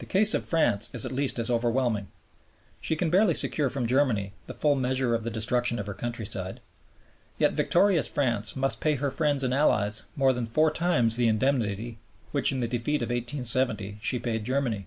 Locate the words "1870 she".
13.10-14.18